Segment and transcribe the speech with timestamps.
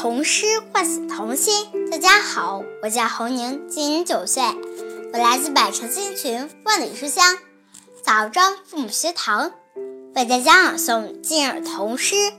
[0.00, 1.90] 童诗唤醒童心。
[1.90, 4.44] 大家好，我叫侯宁，今年九岁，
[5.12, 7.36] 我来自百城新群万里书香
[8.00, 9.50] 枣庄父母学堂，
[10.14, 12.14] 为大家朗诵今日童诗《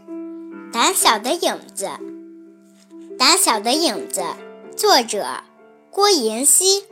[0.71, 1.85] 胆小的影子》。
[3.17, 4.23] 胆小的影子，
[4.77, 5.43] 作者
[5.91, 6.85] 郭妍希。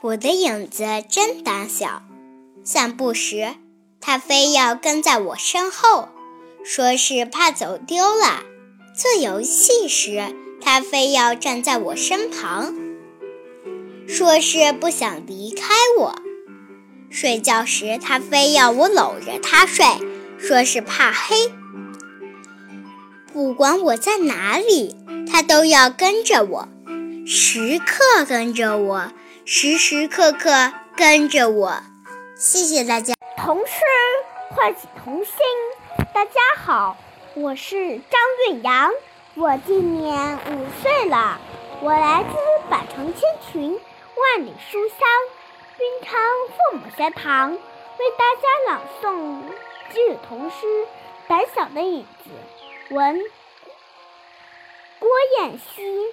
[0.00, 2.02] 我的影子真胆小，
[2.64, 3.56] 散步时。
[4.06, 6.10] 他非要跟在我身后，
[6.62, 8.44] 说是怕走丢了；
[8.94, 12.74] 做游戏时，他非要站在我身旁，
[14.06, 16.16] 说是不想离开我；
[17.08, 19.86] 睡觉时，他非要我搂着他睡，
[20.38, 21.50] 说是怕黑。
[23.32, 24.96] 不管我在哪里，
[25.26, 26.68] 他都要跟着我，
[27.26, 29.12] 时刻跟着我，
[29.46, 31.82] 时时刻刻跟着我。
[32.44, 33.14] 谢谢大家。
[33.38, 33.72] 童诗
[34.50, 35.34] 唤醒童心。
[36.12, 36.94] 大家好，
[37.32, 38.92] 我是张瑞阳，
[39.34, 41.40] 我今年五岁了，
[41.80, 42.36] 我来自
[42.68, 44.98] 百城千群，万里书香，
[45.78, 49.40] 云昌父母学堂，为大家朗诵
[49.90, 50.66] 今日童诗
[51.26, 52.30] 《胆小的影子》。
[52.94, 53.22] 文
[54.98, 56.12] 郭燕希。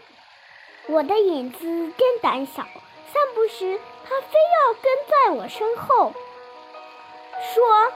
[0.88, 1.60] 我的影子
[1.98, 2.66] 真胆小，
[3.12, 4.28] 散步时它非
[4.60, 6.14] 要跟在我身后。
[7.54, 7.92] 说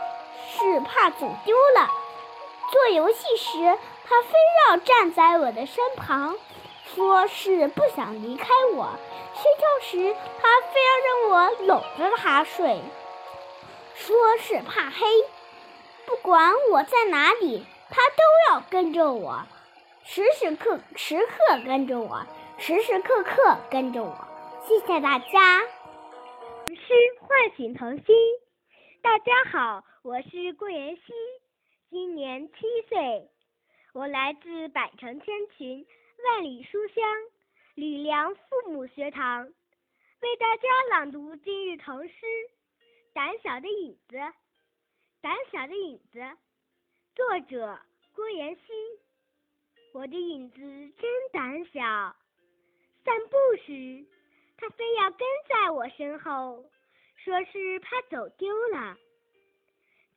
[0.52, 1.90] 是怕走丢了，
[2.72, 4.30] 做游戏时他非
[4.68, 6.36] 要站在我的身旁，
[6.94, 8.88] 说是不想离开我；
[9.36, 12.82] 睡觉时他非要让我搂着他睡，
[13.96, 15.06] 说是怕黑。
[16.06, 19.44] 不管我在哪里，他都要跟着我，
[20.04, 22.22] 时时刻时刻跟着我，
[22.58, 24.16] 时时刻刻跟着我。
[24.68, 25.62] 谢谢大家。
[26.68, 28.16] 诗唤醒童心。
[29.04, 31.14] 大家好，我是顾妍希，
[31.92, 32.54] 今年七
[32.90, 33.30] 岁，
[33.94, 35.86] 我来自百城千群、
[36.24, 37.04] 万里书香
[37.76, 42.14] 吕梁父母学堂，为大家朗读今日童诗
[43.14, 44.18] 《胆小的影子》。
[45.22, 46.20] 胆小的影子，
[47.14, 47.80] 作者
[48.16, 48.62] 郭妍希。
[49.94, 52.16] 我的影子真胆小，
[53.04, 54.06] 散步时，
[54.58, 56.66] 它非要跟在我身后。
[57.24, 58.96] 说是怕走丢了。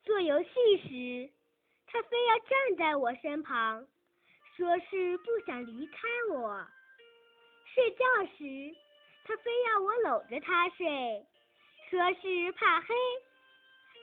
[0.05, 0.49] 做游戏
[0.83, 1.33] 时，
[1.87, 3.87] 他非要站在我身旁，
[4.57, 6.01] 说是不想离开
[6.31, 6.67] 我。
[7.73, 8.05] 睡觉
[8.37, 8.75] 时，
[9.25, 11.25] 他非要我搂着他睡，
[11.89, 12.95] 说是怕黑。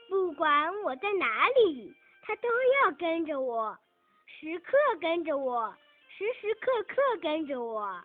[0.08, 2.48] 不管我在哪里，他都
[2.82, 3.78] 要跟着我，
[4.26, 5.72] 时刻跟着我，
[6.08, 8.02] 时时刻刻跟着我。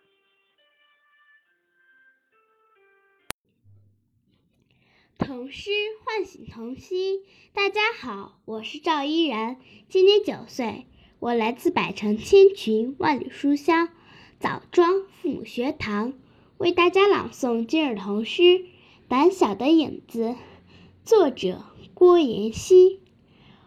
[5.24, 5.70] 童诗
[6.04, 7.20] 唤醒童心。
[7.52, 9.56] 大家好，我是赵依然，
[9.88, 10.86] 今年九岁，
[11.20, 13.90] 我来自百城千群万里书香
[14.40, 16.14] 枣庄父母学堂，
[16.58, 18.42] 为大家朗诵今日童诗
[19.06, 20.24] 《胆小的影子》，
[21.04, 21.62] 作者
[21.94, 22.98] 郭妍希。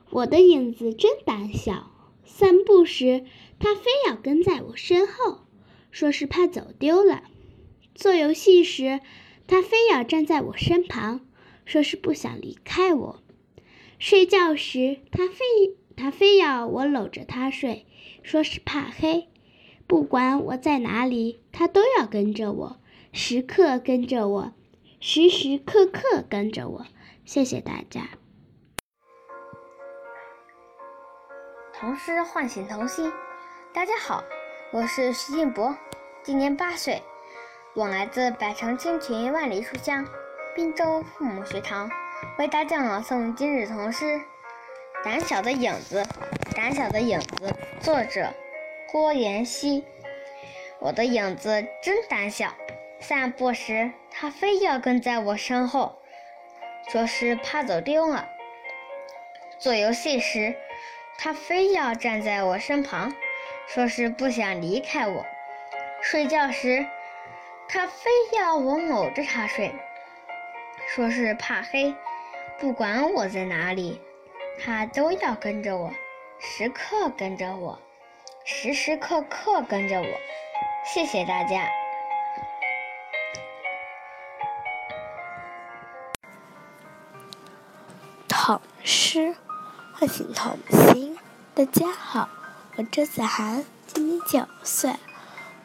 [0.10, 1.90] 我的影子真胆小，
[2.26, 3.24] 散步时
[3.60, 5.46] 它非要跟在我身后，
[5.90, 7.24] 说是怕走丢了；
[7.94, 9.00] 做游戏时，
[9.48, 11.22] 它非要站在我身旁。
[11.66, 13.24] 说是不想离开我，
[14.00, 17.86] 睡觉时他非他非要我搂着他睡，
[18.24, 19.28] 说是怕黑。
[19.88, 22.78] 不管我在哪里，他都要跟着我，
[23.12, 24.54] 时刻跟着我，
[25.00, 26.86] 时时刻刻跟着我。
[27.24, 28.10] 谢谢大家。
[31.74, 33.12] 童诗唤醒童心。
[33.74, 34.24] 大家好，
[34.72, 35.76] 我是徐静博，
[36.24, 37.02] 今年八岁，
[37.76, 40.08] 我来自百城千群万里书香。
[40.56, 41.92] 滨州父母学堂
[42.38, 44.06] 为大家朗诵今日童诗
[45.04, 46.02] 《胆小的影子》。
[46.56, 48.34] 胆小的影子，作者
[48.90, 49.84] 郭妍希。
[50.80, 52.54] 我的影子真胆小，
[53.02, 56.00] 散步时它非要跟在我身后，
[56.88, 58.24] 说是怕走丢了；
[59.60, 60.56] 做游戏时，
[61.18, 63.14] 它非要站在我身旁，
[63.68, 65.26] 说是不想离开我；
[66.02, 66.86] 睡觉时，
[67.68, 69.76] 它非要我搂着它睡。
[70.88, 71.94] 说是怕黑，
[72.60, 74.00] 不管我在哪里，
[74.60, 75.92] 他都要跟着我，
[76.40, 77.78] 时刻跟着我，
[78.46, 80.08] 时时刻刻跟着我。
[80.86, 81.68] 谢谢大家。
[88.28, 89.36] 童诗
[89.94, 91.18] 唤醒童心。
[91.56, 92.30] 大家好，
[92.76, 94.94] 我周子涵，今年九岁，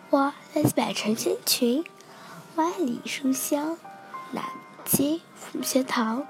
[0.08, 1.84] 我来自百城千群，
[2.56, 3.78] 万里书香，
[4.32, 4.43] 南。
[4.84, 6.26] 父母学堂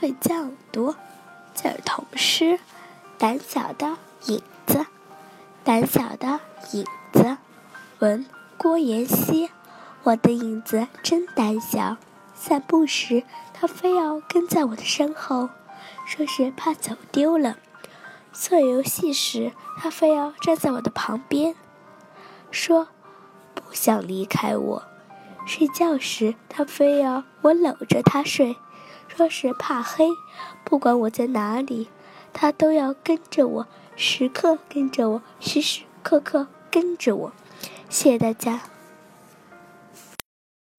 [0.00, 0.96] 会讲多，
[1.54, 2.44] 今儿童诗
[3.18, 3.96] 《胆小的
[4.26, 4.86] 影子，
[5.62, 6.40] 胆小的
[6.72, 7.36] 影子。
[8.00, 8.26] 文
[8.56, 9.50] 郭妍希。
[10.04, 11.96] 我的影子真胆小，
[12.34, 13.22] 散步时
[13.54, 15.48] 他非要跟在我的身后，
[16.04, 17.54] 说是怕走丢了；
[18.32, 21.54] 做游戏时他非要站在我的旁边，
[22.50, 22.88] 说
[23.54, 24.82] 不想离开我；
[25.46, 28.56] 睡觉时他非要我搂着他睡，
[29.08, 30.06] 说是怕黑。
[30.64, 31.88] 不管我在哪里，
[32.32, 37.32] 他都要跟着我，时刻跟着我，时时刻刻跟着我。
[37.88, 38.62] 谢谢大家。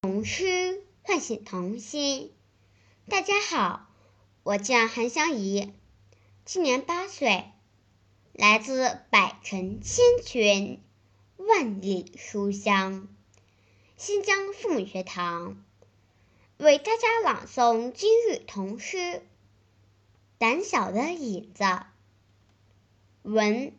[0.01, 2.31] 童诗唤醒童心。
[3.09, 3.87] 大家好，
[4.43, 5.73] 我叫韩香怡，
[6.45, 7.51] 今年八岁，
[8.31, 10.81] 来自百城千群，
[11.35, 13.09] 万里书香，
[13.97, 15.57] 新疆父母学堂，
[16.63, 18.97] 为大家朗诵今日童诗
[20.37, 21.61] 《胆小的影子》。
[23.21, 23.73] 文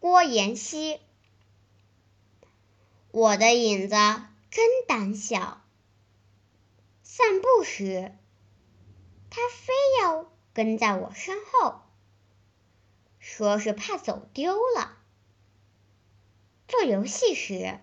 [0.00, 0.98] 郭妍希。
[3.10, 3.94] 我的影子
[4.50, 5.62] 真胆小。
[7.02, 8.16] 散步时，
[9.28, 11.82] 它非要跟在我身后，
[13.18, 14.96] 说是怕走丢了；
[16.66, 17.78] 做游戏时，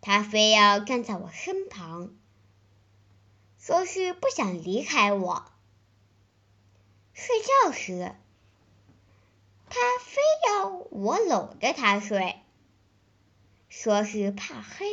[0.00, 2.14] 他非要站在我身旁，
[3.66, 5.42] 说是不想离开我；
[7.12, 8.14] 睡觉时，
[9.68, 12.36] 它非要我搂着它睡，
[13.68, 14.86] 说是怕黑。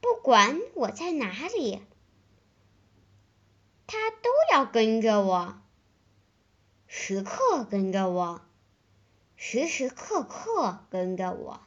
[0.00, 1.80] 不管我在哪里，
[3.86, 5.56] 它都要跟着我，
[6.88, 8.42] 时刻跟着我，
[9.36, 11.60] 时时刻刻跟着我。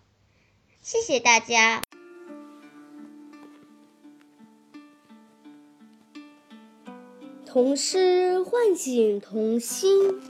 [0.82, 1.86] 谢谢大家。
[7.54, 10.22] 童诗唤醒童心。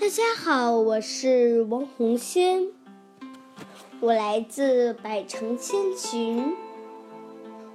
[0.00, 2.66] 大家好，我是王红轩，
[4.00, 6.56] 我来自百城千群。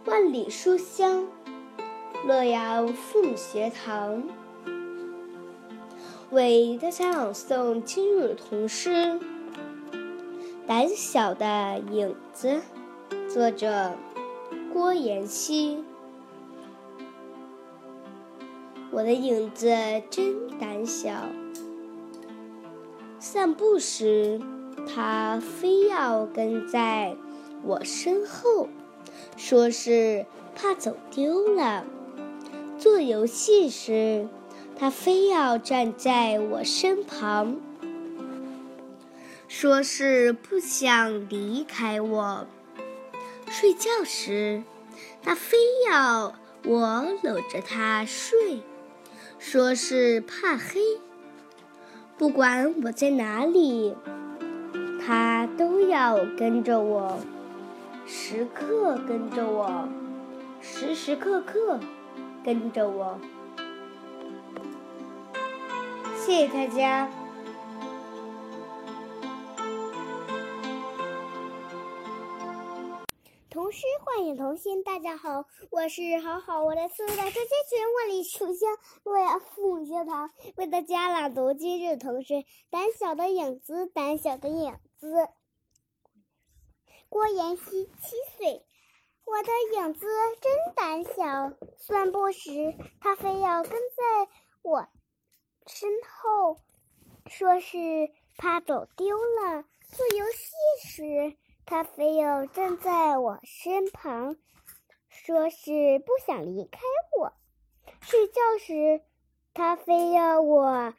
[0.04, 1.30] 万里书香，
[2.28, 4.24] 洛阳父母学堂
[6.30, 8.90] 为大家朗诵今日童诗
[10.68, 12.62] 《胆小的影子》，
[13.34, 13.94] 作者
[14.74, 15.86] 郭妍希。
[18.96, 19.68] 我的影子
[20.10, 21.12] 真胆小，
[23.20, 24.40] 散步时
[24.88, 27.18] 它非要跟在
[27.62, 28.70] 我身后。
[29.36, 30.26] 说是
[30.56, 31.84] 怕走丢了，
[32.78, 34.30] 做游戏时，
[34.80, 37.58] 他非要站在我身旁，
[39.50, 42.48] 说是不想离开我。
[43.50, 44.64] 睡觉时，
[45.22, 45.58] 他非
[45.90, 46.34] 要
[46.64, 48.62] 我搂着他睡，
[49.38, 50.80] 说是怕黑。
[52.18, 53.96] 不管我在哪里，
[55.06, 57.20] 他都要跟着我。
[58.08, 59.90] 时刻跟着我，
[60.62, 61.80] 时时刻刻
[62.44, 63.20] 跟着我。
[66.16, 67.10] 谢谢大家。
[74.16, 78.70] 童诗唤醒童心，大家好，我是好好，我来自百城千群万里书香
[79.04, 82.34] 洛阳父母学堂，为大家朗读今日童诗
[82.70, 85.28] 《胆小的影子》，胆小的影子。
[87.10, 88.66] 郭妍希七岁，
[89.26, 90.08] 我的影子
[90.40, 91.52] 真胆小。
[91.78, 94.88] 散步时，它非要跟在我
[95.68, 96.58] 身后，
[97.26, 97.78] 说是
[98.38, 100.56] 怕走丢了；做游戏
[100.88, 104.38] 时，他非要站在我身旁，
[105.10, 106.80] 说是不想离开
[107.18, 107.34] 我；
[108.02, 109.02] 睡觉时，
[109.54, 110.94] 他非要我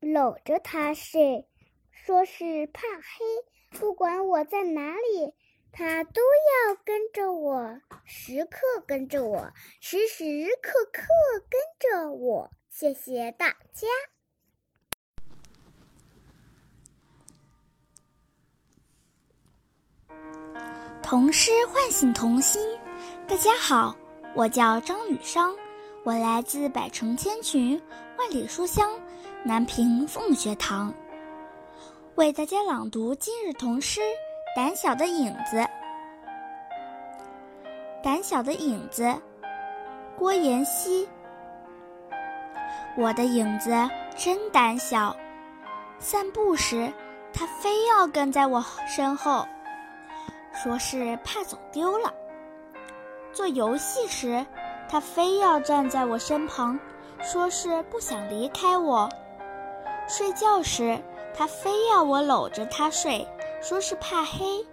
[0.00, 1.46] 搂着他睡，
[1.90, 3.78] 说是怕黑。
[3.78, 5.34] 不管我在哪里，
[5.70, 10.24] 他都要跟着我，时刻跟着我，时时
[10.62, 11.02] 刻刻
[11.48, 12.50] 跟着我。
[12.68, 13.88] 谢谢大家。
[21.02, 22.60] 童诗唤醒童心。
[23.28, 23.94] 大家好，
[24.34, 25.54] 我叫张雨商，
[26.04, 27.80] 我来自百城千群，
[28.18, 28.90] 万里书香，
[29.44, 30.92] 南平凤学堂。
[32.14, 34.00] 为大家朗读今日童诗
[34.54, 35.56] 《胆小的影子》。
[38.02, 39.14] 胆小的影子，
[40.18, 41.08] 郭妍希。
[42.96, 43.70] 我的影子
[44.14, 45.16] 真胆小，
[45.98, 46.92] 散步时
[47.32, 49.46] 它非要跟在我身后，
[50.52, 52.12] 说是怕走丢了；
[53.32, 54.44] 做游戏时，
[54.88, 56.78] 它非要站在我身旁，
[57.22, 59.08] 说是不想离开我。
[60.08, 61.00] 睡觉时，
[61.34, 63.26] 他非要我搂着他睡，
[63.62, 64.64] 说是怕黑。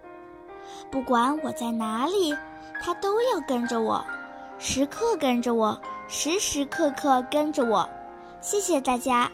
[0.92, 2.36] 不管我在哪里，
[2.82, 4.04] 他都要跟着我，
[4.58, 7.88] 时刻跟着我，时时刻刻跟着我。
[8.42, 9.32] 谢谢大家。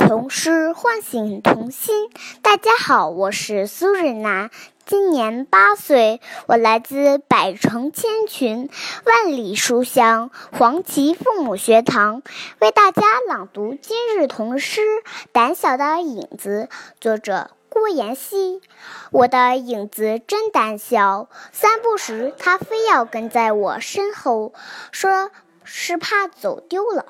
[0.00, 2.08] 童诗唤醒童心。
[2.40, 4.48] 大家好，我是苏瑞娜，
[4.86, 8.70] 今年八岁，我来自百城千群、
[9.04, 12.22] 万里书香黄旗父母学堂，
[12.60, 14.80] 为大家朗读今日童诗
[15.32, 18.62] 《胆小的影子》，作者郭妍希。
[19.10, 24.54] 我的影子真胆小，散步时它非要跟在我身后，
[24.92, 25.30] 说
[25.62, 27.04] 是怕走丢了。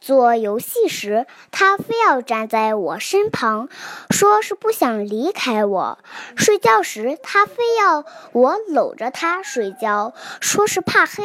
[0.00, 3.68] 做游戏时，他非要站在我身旁，
[4.08, 5.98] 说是不想离开我；
[6.36, 11.24] 睡觉时，他非要我搂着他睡觉，说是怕黑。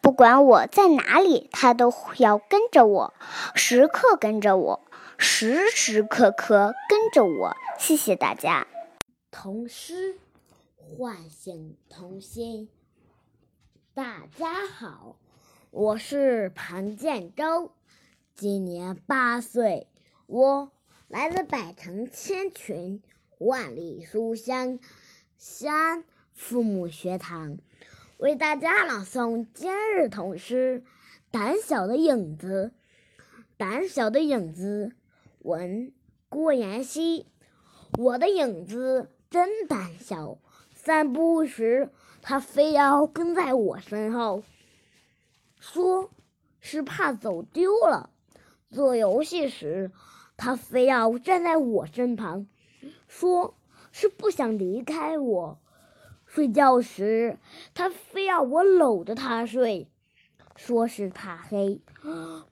[0.00, 3.14] 不管我在哪里，他都要跟着我，
[3.54, 4.80] 时刻跟着我，
[5.18, 7.56] 时时刻刻跟着我。
[7.78, 8.66] 谢谢大家。
[9.30, 10.16] 童诗
[10.78, 12.70] 唤醒童心。
[13.94, 15.16] 大家好，
[15.70, 17.70] 我是庞建洲。
[18.38, 19.88] 今年八岁，
[20.28, 20.70] 我
[21.08, 23.02] 来自百城千群、
[23.38, 24.78] 万里书香
[25.36, 26.04] 西安
[26.34, 27.58] 父母学堂，
[28.18, 30.84] 为大家朗诵今日童诗
[31.32, 32.70] 《胆小的影子》。
[33.56, 34.92] 胆小的影子，
[35.40, 35.92] 文
[36.28, 37.26] 郭妍希。
[37.98, 40.38] 我的影子真胆小，
[40.72, 41.90] 散步时
[42.22, 44.44] 它非要跟在我身后，
[45.58, 46.12] 说
[46.60, 48.10] 是怕走丢了。
[48.70, 49.90] 做游戏时，
[50.36, 52.46] 他非要站在我身旁，
[53.06, 53.56] 说
[53.92, 55.58] 是不想离开我；
[56.26, 57.38] 睡觉时，
[57.74, 59.90] 他非要我搂着他睡，
[60.54, 61.80] 说是怕黑。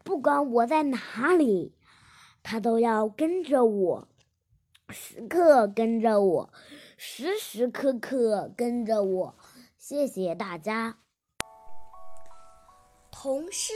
[0.05, 1.75] 不管我在哪里，
[2.43, 4.09] 他都要跟着我，
[4.89, 6.51] 时刻跟着我，
[6.97, 9.35] 时时刻刻跟着我。
[9.77, 10.97] 谢谢大家。
[13.13, 13.73] 童诗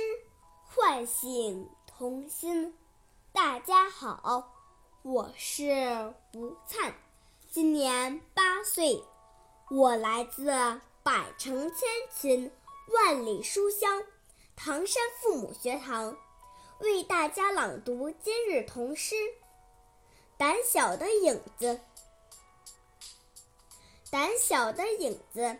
[0.64, 1.68] 唤醒。
[2.00, 2.75] 童心，
[3.30, 4.54] 大家好，
[5.02, 6.95] 我是吴灿，
[7.50, 9.04] 今年八岁，
[9.71, 10.47] 我来自
[11.02, 12.50] 百城千群、
[12.88, 14.02] 万里书香
[14.57, 16.16] 唐山父母学堂，
[16.78, 19.14] 为大家朗读今日童诗
[20.38, 21.75] 《胆小的影子》。
[24.11, 25.59] 胆小的影子，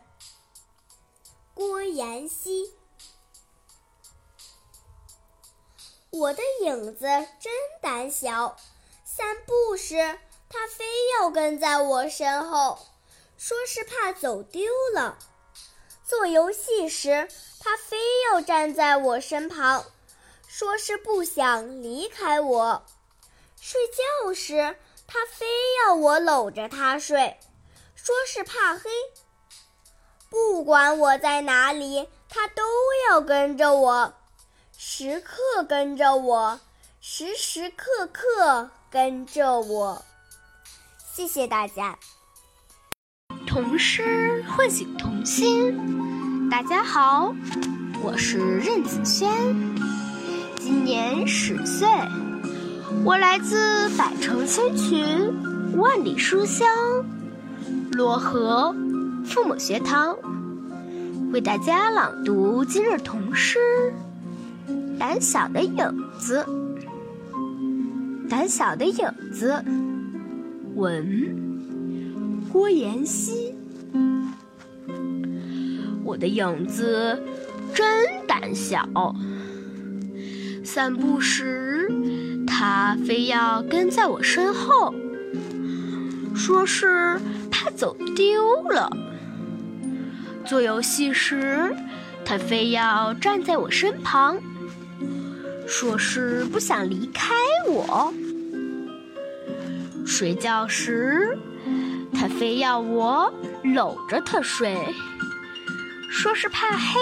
[1.53, 2.80] 郭妍希。
[6.11, 7.07] 我的影子
[7.39, 8.57] 真胆小，
[9.05, 10.85] 散步时它非
[11.19, 12.79] 要跟在我身后，
[13.39, 15.17] 说是怕走丢了；
[16.05, 17.29] 做游戏时
[17.61, 17.97] 它非
[18.29, 19.85] 要站在我身旁，
[20.49, 22.83] 说是不想离开我；
[23.61, 24.77] 睡觉时
[25.07, 25.47] 它非
[25.85, 27.39] 要我搂着它睡，
[27.95, 28.91] 说是怕黑。
[30.29, 32.65] 不管我在哪里，它都
[33.09, 34.15] 要跟着我。
[34.83, 36.59] 时刻跟着我，
[37.03, 40.03] 时时刻刻跟着我。
[41.13, 41.99] 谢谢大家。
[43.47, 46.49] 童诗唤醒童心。
[46.49, 47.35] 大家好，
[48.03, 49.31] 我是任子轩，
[50.57, 51.87] 今年十岁，
[53.05, 56.67] 我来自百城千群、万里书香
[57.93, 58.75] 漯河
[59.27, 60.17] 父母学堂，
[61.35, 63.59] 为大家朗读今日童诗。
[65.01, 65.77] 胆小的影
[66.19, 66.45] 子，
[68.29, 69.65] 胆小的影子，
[70.75, 72.45] 文。
[72.53, 73.55] 郭妍希。
[76.05, 77.19] 我的影子
[77.73, 78.87] 真胆小，
[80.63, 81.91] 散步时
[82.47, 84.93] 它非要跟在我身后，
[86.35, 87.19] 说是
[87.51, 88.91] 怕走丢了；
[90.45, 91.75] 做游戏时，
[92.23, 94.37] 它非要站在我身旁。
[95.71, 97.33] 说是不想离开
[97.69, 98.13] 我，
[100.05, 101.39] 睡觉时
[102.13, 104.77] 他非要我搂着他睡，
[106.11, 107.01] 说是怕黑。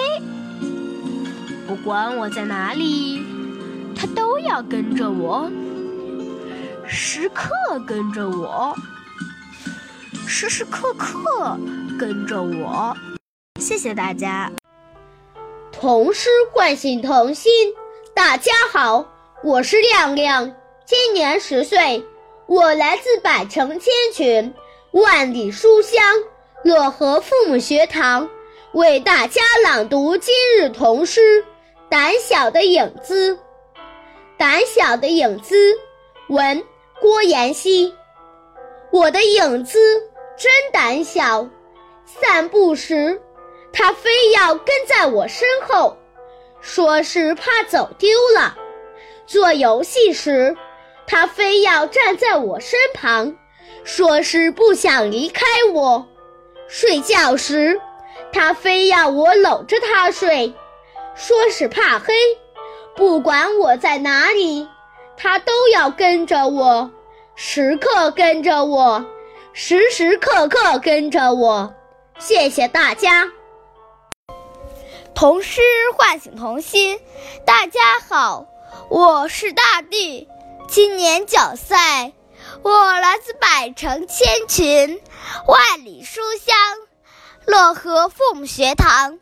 [1.66, 3.22] 不管我在哪里，
[3.96, 5.50] 他都要跟着我，
[6.86, 7.48] 时刻
[7.86, 8.76] 跟着我，
[10.26, 11.58] 时时刻刻
[11.98, 12.94] 跟着我。
[13.58, 14.52] 谢谢大家。
[15.72, 17.50] 童诗唤醒童心。
[18.18, 19.06] 大家好，
[19.44, 20.52] 我是亮亮，
[20.84, 22.04] 今年十岁，
[22.46, 24.52] 我来自百城千群、
[24.90, 26.02] 万里书香
[26.64, 28.28] 漯河父母学堂，
[28.72, 31.20] 为大家朗读今日童诗
[31.88, 33.38] 《胆小的影子，
[34.36, 35.54] 胆小的影子，
[36.28, 36.60] 文
[37.00, 37.94] 郭妍希。
[38.90, 39.78] 我的影子
[40.36, 41.48] 真胆小，
[42.04, 43.22] 散步时，
[43.72, 45.96] 它非要跟在我身后，
[46.60, 48.54] 说是怕走丢了；
[49.26, 50.56] 做游戏时，
[51.06, 53.34] 它非要站在我身旁，
[53.84, 56.04] 说是不想离开我；
[56.68, 57.80] 睡觉时，
[58.32, 60.52] 它非要我搂着它睡，
[61.14, 62.14] 说是怕黑。
[62.94, 64.68] 不管我在哪里，
[65.16, 66.90] 它都要跟着我。
[67.36, 69.06] 时刻跟着我，
[69.52, 71.72] 时时刻刻跟着我，
[72.18, 73.30] 谢谢大家。
[75.18, 75.60] 童诗
[75.96, 77.00] 唤醒童心，
[77.44, 78.46] 大家好，
[78.88, 80.28] 我是大地，
[80.68, 81.76] 今年九岁，
[82.62, 85.00] 我来自百城千群，
[85.48, 86.56] 万里书香，
[87.48, 89.18] 漯河父母学堂，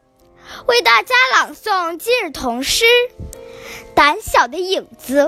[0.66, 2.84] 为大家朗诵今日童诗
[3.94, 5.22] 《胆小的影子》。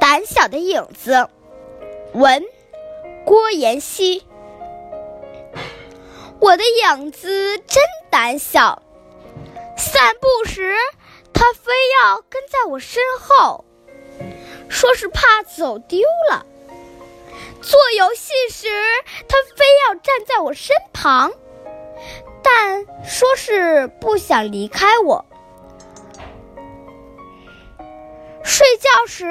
[0.00, 1.28] 胆小的影子。
[2.12, 2.44] 文，
[3.24, 4.24] 郭妍希。
[6.40, 8.82] 我的影子真胆小，
[9.78, 10.74] 散步时
[11.32, 13.64] 它非要跟在我身后，
[14.68, 16.44] 说是怕走丢了；
[17.62, 18.68] 做游戏时
[19.28, 21.32] 它非要站在我身旁，
[22.42, 25.24] 但说是不想离开我；
[28.44, 29.24] 睡觉时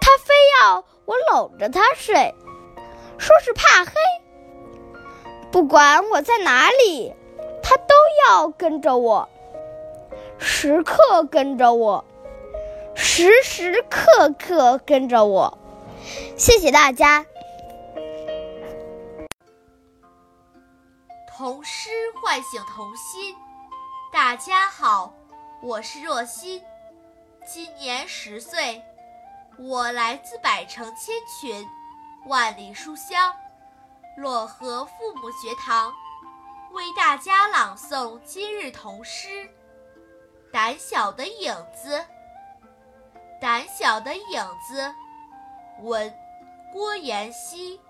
[0.00, 0.84] 它非要。
[1.06, 2.34] 我搂着他睡，
[3.18, 3.92] 说是怕黑。
[5.52, 7.12] 不管我在哪里，
[7.62, 7.94] 他都
[8.26, 9.28] 要跟着我，
[10.38, 12.04] 时刻跟着我，
[12.94, 15.58] 时时刻刻跟着我。
[16.36, 17.24] 谢谢大家。
[21.28, 23.34] 童诗唤醒童心。
[24.12, 25.12] 大家好，
[25.62, 26.62] 我是若欣，
[27.46, 28.82] 今年十岁。
[29.58, 31.66] 我来自百城千群，
[32.26, 33.32] 万里书香，
[34.18, 35.92] 漯河父母学堂，
[36.72, 39.28] 为大家朗诵今日童诗
[40.54, 41.98] 《胆小的影子》。
[43.40, 44.94] 胆小的影子，
[45.82, 46.14] 文，
[46.72, 47.80] 郭妍希。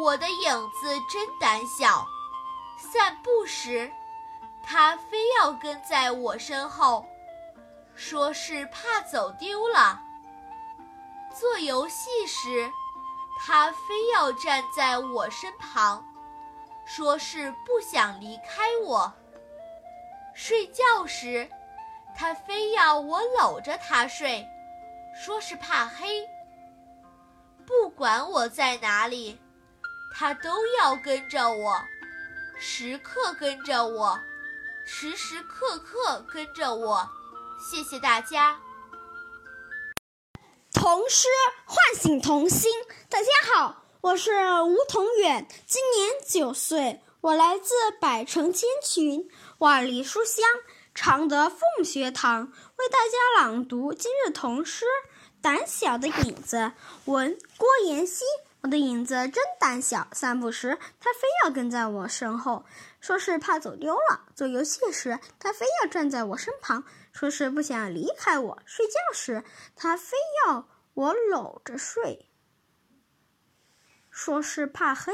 [0.00, 2.06] 我的影子真胆小，
[2.78, 3.92] 散步时，
[4.64, 7.04] 它非要跟在我身后。
[7.94, 10.00] 说是怕走丢了。
[11.38, 12.72] 做游戏时，
[13.38, 16.02] 他非要站在我身旁，
[16.86, 19.12] 说是不想离开我。
[20.34, 21.48] 睡觉时，
[22.16, 24.46] 他非要我搂着他睡，
[25.14, 26.26] 说是怕黑。
[27.66, 29.38] 不管我在哪里，
[30.14, 31.80] 他都要跟着我，
[32.58, 34.18] 时刻跟着我，
[34.84, 37.08] 时时刻刻跟着我。
[37.70, 38.58] 谢谢大家。
[40.72, 41.28] 童诗
[41.64, 42.70] 唤醒童心，
[43.08, 50.44] 大家好，我是吴同远，今年九岁，我来自百城千群，万里书香，
[50.92, 54.84] 常德凤学堂，为大家朗读今日童诗
[55.40, 56.56] 《胆小的影子》。
[57.04, 58.24] 文郭妍希。
[58.62, 62.64] 我的影子真胆小，散步时它非要跟在我身后，
[63.00, 66.82] 说是怕走丢了；做游戏时它非要站在我身旁，
[67.12, 69.44] 说是不想离开我；睡觉时
[69.76, 72.28] 它非要我搂着睡，
[74.10, 75.12] 说是怕黑。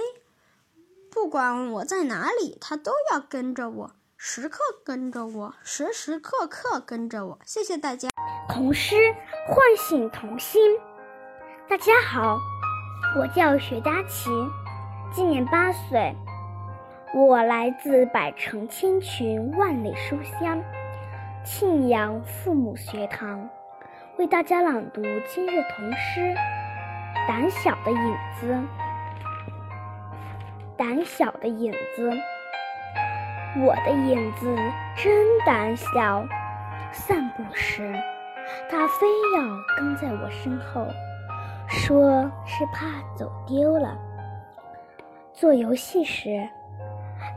[1.10, 7.38] 不管我在哪里，它都要跟着我，时刻跟着我，时时刻刻跟着我。
[7.44, 8.08] 谢谢大家。
[8.48, 8.96] 童诗
[9.46, 10.60] 唤醒童心，
[11.68, 12.38] 大家好。
[13.18, 14.30] 我叫薛佳琪，
[15.12, 16.14] 今年八岁。
[17.14, 20.62] 我来自百城千群，万里书香，
[21.44, 23.48] 庆阳父母学堂，
[24.18, 26.20] 为大家朗读今日童诗
[27.26, 28.52] 《胆小的影子》。
[30.78, 32.08] 胆小的影子，
[33.60, 34.56] 我的影子
[34.96, 36.24] 真胆小，
[36.92, 37.92] 散步时，
[38.70, 39.42] 它非要
[39.76, 40.86] 跟在我身后。
[41.66, 43.98] 说是怕走丢了。
[45.32, 46.48] 做游戏时，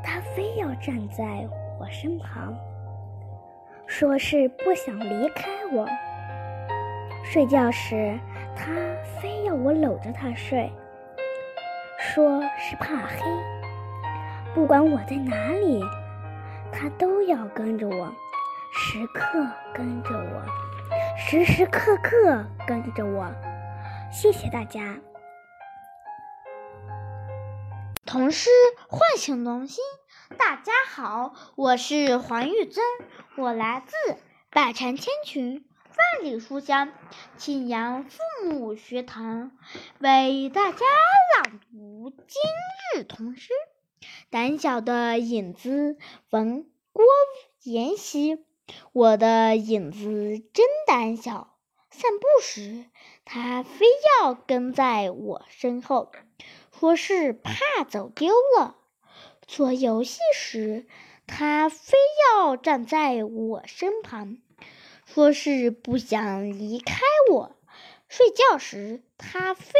[0.03, 1.25] 他非要站在
[1.79, 2.55] 我身旁，
[3.87, 5.87] 说是不想离开我。
[7.23, 8.17] 睡觉时，
[8.55, 8.71] 他
[9.19, 10.71] 非要我搂着他睡，
[12.13, 13.19] 说是怕黑。
[14.53, 15.81] 不管我在哪里，
[16.69, 18.13] 他都要跟着我，
[18.73, 20.43] 时刻跟着我，
[21.17, 23.31] 时时刻刻跟着我。
[24.11, 24.97] 谢谢大家。
[28.05, 28.49] 童诗
[28.89, 29.81] 唤醒童心，
[30.37, 32.83] 大家好，我是黄玉珍，
[33.37, 34.17] 我来自
[34.49, 35.63] 百城千群、
[36.01, 36.91] 万里书香
[37.37, 39.51] 庆阳父母学堂，
[39.99, 40.79] 为大家
[41.35, 42.41] 朗读今
[42.95, 43.51] 日童诗。
[44.31, 45.97] 胆小的影子，
[46.31, 47.05] 文郭
[47.61, 48.43] 妍希。
[48.93, 51.55] 我的影子真胆小，
[51.91, 52.85] 散步时
[53.23, 53.85] 它非
[54.23, 56.11] 要跟在我身后，
[56.71, 58.75] 说是怕走丢了。
[59.45, 60.87] 做游戏时，
[61.27, 61.95] 它非
[62.33, 64.39] 要站在我身旁，
[65.13, 67.55] 说是不想离开我。
[68.07, 69.73] 睡觉时，他非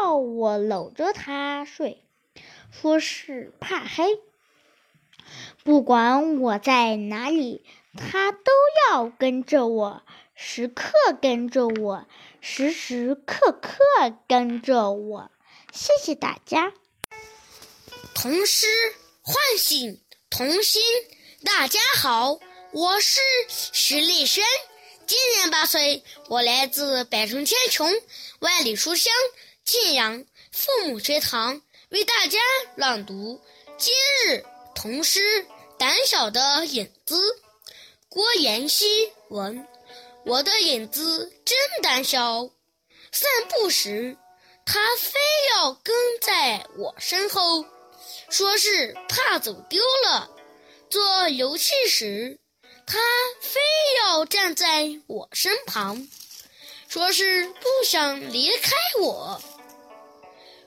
[0.00, 2.04] 要我搂着他睡，
[2.70, 4.20] 说是怕黑。
[5.64, 7.64] 不管我在哪里，
[7.96, 8.52] 他都
[8.90, 10.02] 要跟着我，
[10.34, 12.06] 时刻跟着我，
[12.40, 13.80] 时时刻刻
[14.28, 15.30] 跟着我。
[15.72, 16.72] 谢谢大家。
[18.14, 18.66] 童诗。
[19.28, 20.80] 唤醒童心，
[21.44, 22.38] 大家好，
[22.70, 23.18] 我是
[23.48, 24.44] 徐立轩，
[25.06, 27.88] 今年八岁，我来自百城千穷
[28.40, 29.12] 万里书香
[29.64, 32.40] 晋阳父母学堂，为大家
[32.74, 33.40] 朗读
[33.78, 33.94] 今
[34.26, 35.20] 日童诗
[35.78, 37.16] 《胆小的影子》。
[38.08, 39.68] 郭妍希文，
[40.24, 42.50] 我的影子真胆小，
[43.12, 44.16] 散步时，
[44.64, 45.20] 它非
[45.54, 47.64] 要跟在我身后。
[48.28, 50.28] 说是怕走丢了，
[50.90, 52.40] 做游戏时，
[52.86, 52.98] 他
[53.40, 53.60] 非
[53.98, 56.08] 要站在我身旁，
[56.88, 58.70] 说是不想离开
[59.00, 59.42] 我。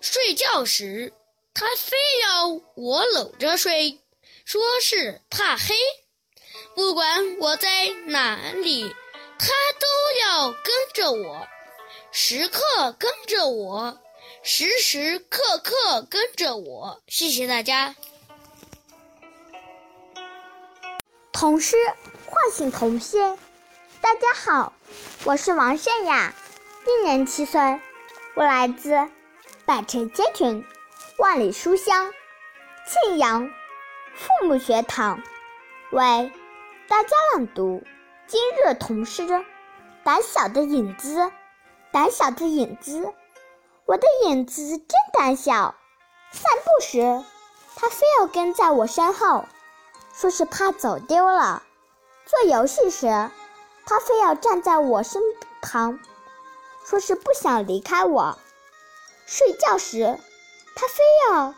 [0.01, 1.13] 睡觉时，
[1.53, 3.99] 他非要我搂着睡，
[4.43, 5.73] 说是怕黑。
[6.75, 8.93] 不管我在哪里，
[9.37, 9.47] 他
[9.79, 11.47] 都要跟着我，
[12.11, 13.97] 时刻跟着我。
[14.41, 17.95] 时时刻刻跟着我，谢谢大家。
[21.39, 21.77] 童诗
[22.25, 23.37] 唤醒童心，
[24.01, 24.73] 大家好，
[25.23, 26.33] 我是王善雅，
[26.83, 27.79] 今年七岁，
[28.33, 29.07] 我来自
[29.65, 30.65] 百城千群，
[31.17, 32.13] 万里书香
[32.85, 33.49] 庆阳
[34.15, 35.23] 父母学堂，
[35.91, 36.29] 为
[36.89, 37.81] 大家朗读
[38.27, 39.21] 今日童诗
[40.03, 41.19] 《胆小的影子》，
[41.93, 43.13] 胆小的影子。
[43.85, 45.73] 我的影子真胆小，
[46.33, 47.23] 散步时，
[47.77, 49.45] 它非要跟在我身后，
[50.19, 51.61] 说是怕走丢了；
[52.25, 53.07] 做游戏时，
[53.85, 55.21] 他非要站在我身
[55.61, 55.97] 旁，
[56.85, 58.37] 说是不想离开我；
[59.25, 60.19] 睡觉时，
[60.75, 61.55] 他非要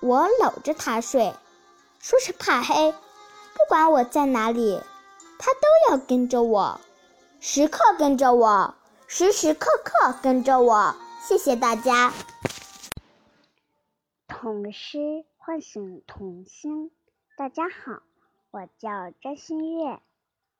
[0.00, 1.34] 我搂着他睡，
[1.98, 2.92] 说是怕黑。
[2.92, 4.78] 不管我在哪里，
[5.38, 6.78] 他都要跟着我，
[7.40, 8.74] 时刻跟着我，
[9.06, 10.94] 时时刻刻跟着我。
[11.26, 12.12] 谢谢大家。
[14.28, 16.90] 童诗唤醒童心。
[17.36, 18.02] 大家好，
[18.50, 20.00] 我叫张馨月，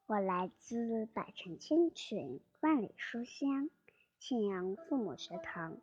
[0.04, 3.70] 我来自百城千群万里书香
[4.18, 5.78] 庆阳父母学堂，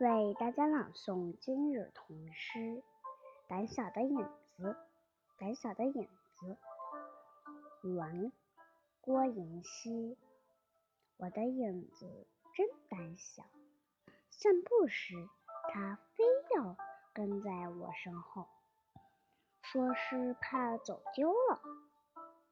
[0.00, 2.58] 为大家朗诵今日童诗
[3.46, 4.16] 《胆小的影
[4.56, 4.64] 子》。
[5.38, 6.56] 胆小的影子，
[7.84, 8.32] 文
[9.00, 10.18] 郭妍希。
[11.16, 12.26] 我的影子
[12.56, 13.44] 真胆小。
[14.30, 15.14] 散步时，
[15.72, 16.24] 它非
[16.56, 16.76] 要
[17.12, 18.48] 跟在我身后，
[19.70, 21.60] 说是怕走丢了；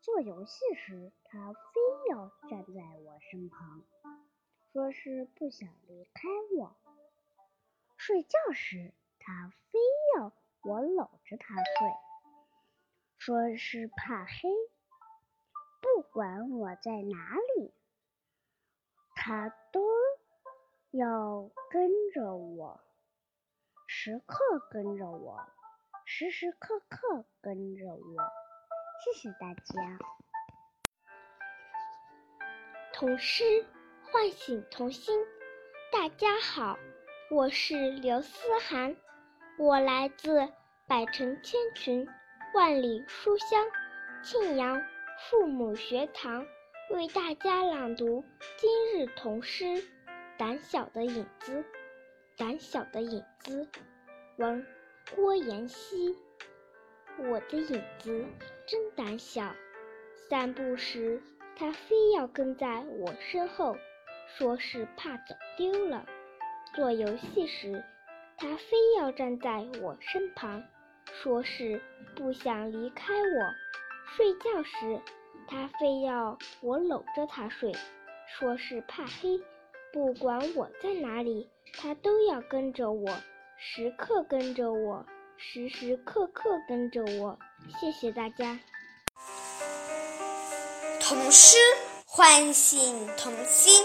[0.03, 3.83] 做游戏时，他非要站在我身旁，
[4.71, 6.77] 说是不想离开我；
[7.97, 9.79] 睡觉时，他非
[10.17, 10.31] 要
[10.63, 11.89] 我搂着他睡，
[13.17, 14.51] 说是怕黑。
[15.81, 17.73] 不管我在哪里，
[19.15, 19.81] 他都。
[20.93, 22.81] 要跟着我，
[23.87, 24.37] 时刻
[24.71, 25.47] 跟着我，
[26.09, 28.01] 时时刻刻跟着我。
[29.05, 29.99] 谢谢大家。
[32.95, 33.67] 童诗
[34.03, 35.19] 唤醒童心。
[35.93, 36.79] 大家好，
[37.29, 38.97] 我是刘思涵，
[39.59, 40.49] 我来自
[40.87, 42.09] 百城千群，
[42.55, 43.67] 万里书香
[44.23, 44.81] 庆阳
[45.29, 46.47] 父母学堂，
[46.91, 48.25] 为大家朗读
[48.59, 49.83] 今日童诗。
[50.39, 51.65] 胆小的影子，
[52.37, 53.69] 胆小的影子，
[54.37, 54.65] 文
[55.15, 56.17] 郭妍希。
[57.19, 58.25] 我的影子
[58.67, 59.55] 真胆小，
[60.29, 61.23] 散步时
[61.57, 63.77] 它非要跟在我身后，
[64.37, 66.05] 说是怕走丢了；
[66.75, 67.83] 做游戏时，
[68.37, 70.63] 它非要站在我身旁，
[71.07, 71.81] 说是
[72.15, 73.55] 不想离开我；
[74.17, 75.01] 睡觉时，
[75.49, 77.73] 它非要我搂着它睡，
[78.27, 79.41] 说是怕黑。
[79.93, 83.09] 不管我在哪里，它都要跟着我，
[83.59, 85.07] 时刻跟着我，
[85.39, 87.39] 时时刻刻跟着我。
[87.81, 88.59] 谢谢大家。
[91.01, 91.57] 童诗
[92.05, 93.83] 唤醒童心。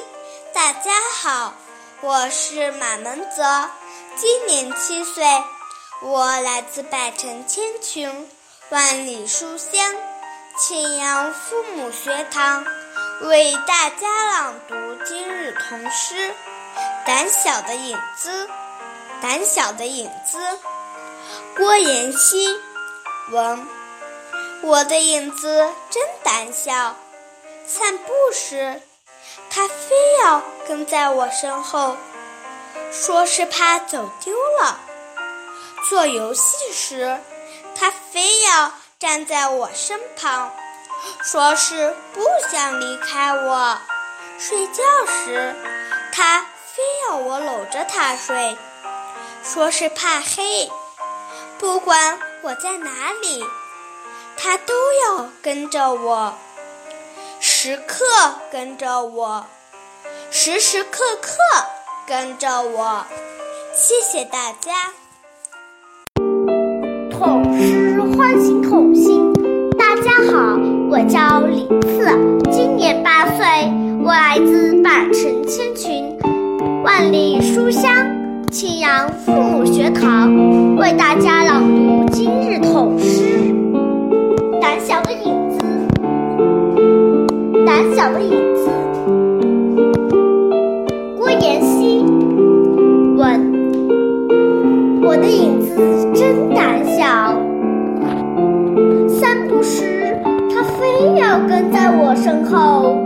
[0.54, 1.54] 大家好，
[2.02, 3.70] 我是马门泽，
[4.18, 5.24] 今年七岁，
[6.02, 8.28] 我来自百城千群，
[8.72, 9.96] 万里书香
[10.60, 12.66] 庆阳父母学堂，
[13.22, 16.34] 为大家朗读今日童诗。
[17.06, 18.48] 胆小的影子，
[19.22, 20.40] 胆小的影子，
[21.56, 22.60] 郭妍希
[23.30, 23.68] 文。
[24.64, 26.96] 我的影子真胆小，
[27.68, 28.82] 散步时，
[29.52, 31.98] 它非要跟在我身后，
[32.92, 34.80] 说是怕走丢了；
[35.88, 37.20] 做游戏时，
[37.76, 40.52] 它非要站在我身旁，
[41.24, 43.78] 说是不想离开我；
[44.40, 45.56] 睡觉时，
[46.12, 46.48] 它。
[46.74, 48.58] 非要我搂着它睡，
[49.44, 50.70] 说是怕黑。
[51.60, 53.44] 不管我在哪里，
[54.38, 56.34] 它都要跟着我，
[57.40, 58.06] 时刻
[58.52, 59.46] 跟着我，
[60.30, 61.32] 时时刻刻
[62.08, 63.06] 跟着我。
[63.74, 64.92] 谢谢大家。
[67.12, 69.32] 童诗唤醒童心。
[69.78, 70.58] 大家好，
[70.90, 72.06] 我叫李次，
[72.52, 73.46] 今年八岁，
[74.04, 76.18] 我来自百城千群。
[76.84, 78.11] 万里书香，
[78.52, 83.24] 庆阳父母学堂为大家朗读今日童诗。
[84.60, 85.64] 胆小的影子，
[87.66, 88.70] 胆小的影子。
[91.18, 92.04] 郭妍希
[93.16, 93.40] 问：
[95.02, 95.78] 我的影子
[96.14, 97.34] 真胆小，
[99.08, 100.20] 散步时
[100.54, 102.98] 它非要跟在我身后，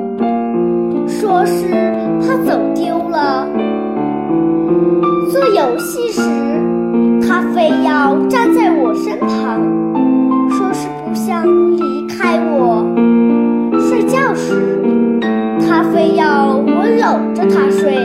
[1.07, 1.67] 说是
[2.19, 2.94] 怕走丢。
[5.35, 6.21] 做游戏时，
[7.27, 9.61] 他非要站在我身旁，
[10.49, 11.45] 说是不想
[11.75, 12.85] 离开我；
[13.77, 14.79] 睡觉时，
[15.59, 18.04] 他非要我搂着他睡，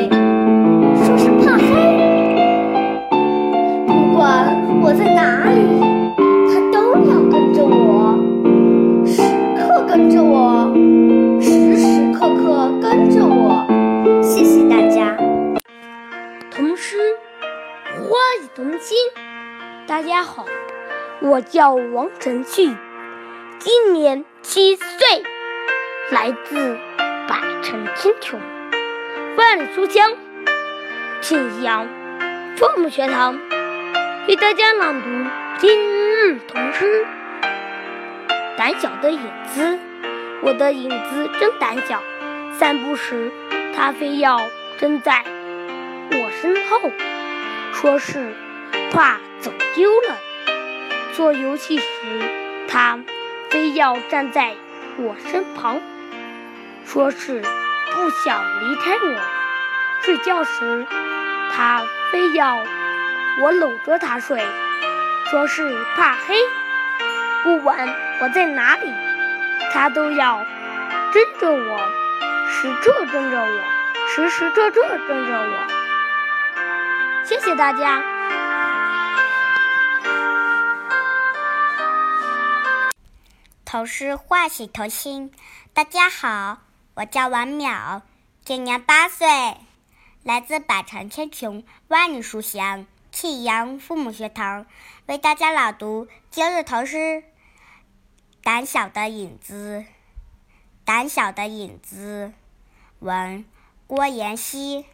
[21.41, 22.77] 我叫王晨旭，
[23.59, 24.87] 今年七岁，
[26.11, 26.77] 来自
[27.27, 28.39] 百城千穷，
[29.39, 30.13] 万里书香，
[31.23, 31.89] 庆阳
[32.59, 33.41] 父母学堂，
[34.29, 35.09] 为大家朗读
[35.57, 35.81] 今
[36.15, 37.07] 日童诗。
[38.59, 39.79] 胆小的影子，
[40.43, 42.03] 我的影子真胆小，
[42.53, 43.33] 散步时
[43.75, 44.39] 它非要
[44.79, 45.25] 跟在
[46.11, 46.91] 我身后。
[47.73, 48.35] 说是
[48.93, 50.19] 怕走丢了，
[51.15, 51.87] 做游戏时
[52.69, 52.99] 他
[53.51, 54.55] 非要站在
[54.97, 55.81] 我身旁，
[56.87, 59.19] 说是不想离开我；
[60.03, 60.87] 睡觉时
[61.53, 62.59] 他非要
[63.43, 64.41] 我搂着他睡，
[65.31, 66.37] 说是怕黑。
[67.43, 67.89] 不管
[68.21, 68.93] 我在哪里，
[69.73, 70.45] 他都要
[71.13, 71.79] 跟着我，
[72.49, 73.61] 时刻跟着我，
[74.09, 75.67] 时时刻刻跟着我。
[77.25, 78.20] 谢谢大家。
[83.71, 85.33] 童诗唤醒童心。
[85.73, 86.59] 大家好，
[86.95, 88.03] 我叫王淼，
[88.45, 89.29] 今年八岁，
[90.25, 94.67] 来自百城千穷，万里书香庆阳父母学堂，
[95.07, 97.23] 为大家朗读今日童诗。
[98.43, 99.85] 胆小的影子，
[100.85, 102.33] 胆小的影子，
[102.99, 103.45] 文
[103.87, 104.85] 郭妍希。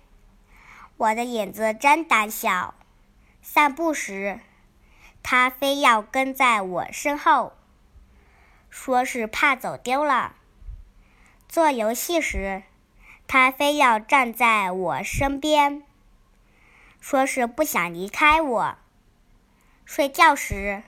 [0.99, 2.75] 我的影子真胆小，
[3.41, 4.39] 散步时，
[5.23, 7.56] 它非要跟在我身后，
[8.79, 10.33] 说是怕走丢了；
[11.49, 12.63] 做游戏时，
[13.27, 15.83] 他非要站在我身边，
[17.01, 18.77] 说是不想离开我；
[19.87, 20.83] 睡觉时，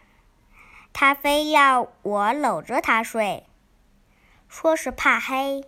[0.92, 3.46] 他非要我搂着他睡，
[4.48, 5.64] 说是怕黑。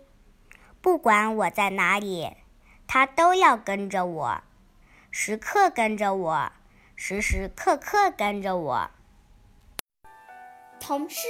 [0.79, 2.37] 不管我在哪里。
[2.87, 4.43] 他都要跟着我，
[5.11, 6.51] 时刻跟着我，
[6.95, 8.91] 时时刻刻跟着我。
[10.77, 11.25] 童诗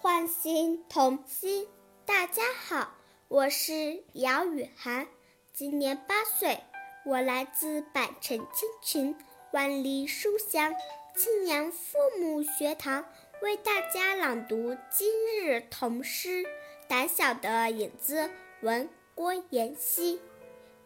[0.00, 1.66] 唤醒童心。
[2.06, 2.94] 大家好，
[3.26, 5.08] 我是姚雨涵，
[5.52, 6.60] 今年八岁，
[7.04, 9.16] 我来自百城千群，
[9.50, 10.72] 万里书香
[11.16, 13.04] 青阳父母学堂，
[13.42, 15.10] 为大家朗读今
[15.42, 16.46] 日童诗。
[16.86, 18.30] 胆小的影子，
[18.60, 20.20] 文郭妍希。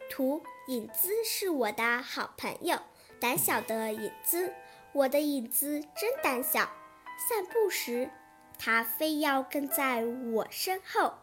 [0.09, 2.79] 图影子是我的好朋友，
[3.19, 4.51] 胆小的影子，
[4.91, 6.61] 我的影子真胆小，
[7.29, 8.09] 散步时
[8.57, 11.13] 他非要跟在我身后，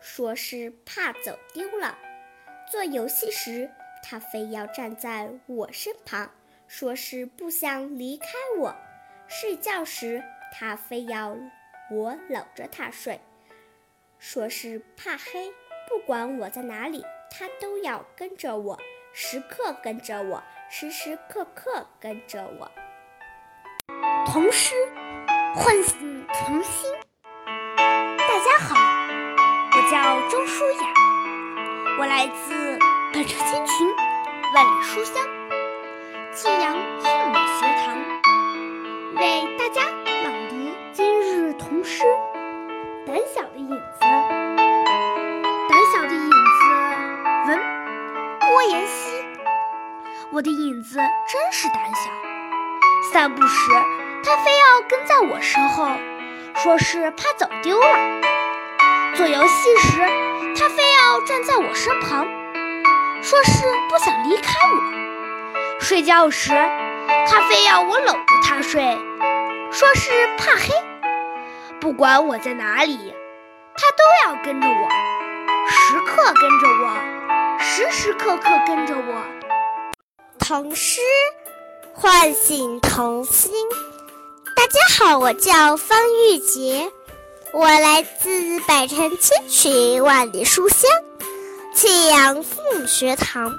[0.00, 1.94] 说是怕走丢了；
[2.70, 3.70] 做游戏时
[4.02, 6.30] 他非要站在我身旁，
[6.66, 8.26] 说是不想离开
[8.58, 8.74] 我；
[9.28, 10.22] 睡觉时
[10.52, 11.36] 他非要
[11.90, 13.20] 我搂着他睡，
[14.18, 15.52] 说是怕黑。
[15.88, 18.78] 不管我在哪里，他都要跟着我，
[19.14, 22.70] 时刻跟着我，时时刻刻跟着我。
[24.26, 24.74] 同时
[25.54, 26.90] 唤醒童心。
[27.46, 28.76] 大家好，
[29.72, 30.86] 我叫周舒雅，
[31.98, 32.78] 我来自
[33.14, 33.88] 百城千群，
[34.54, 35.24] 万里书香，
[36.34, 37.96] 庆阳父母学堂，
[39.16, 39.82] 为大家
[40.24, 40.56] 朗读
[40.92, 42.04] 今日童诗
[43.06, 43.76] 《胆小的影子》。
[45.68, 46.36] 胆小的影子，
[47.46, 47.58] 文
[48.40, 49.24] 郭妍希。
[50.30, 52.10] 我的影子真是胆小，
[53.12, 53.72] 散步时。
[54.24, 55.86] 他非要跟在我身后，
[56.62, 57.86] 说是怕走丢了；
[59.14, 60.00] 做游戏时，
[60.58, 62.26] 他非要站在我身旁，
[63.22, 66.50] 说是不想离开我；睡觉时，
[67.30, 68.98] 他非要我搂着他睡，
[69.70, 70.74] 说是怕黑。
[71.80, 73.14] 不管我在哪里，
[73.76, 74.88] 他都要跟着我，
[75.68, 79.22] 时刻跟着我，时时刻刻跟着我。
[80.40, 81.00] 童诗
[81.94, 83.52] 唤醒童心。
[84.68, 86.92] 大家好，我叫方玉洁，
[87.54, 90.90] 我来自百城千群万里书香
[91.74, 93.50] 庆阳父母学堂，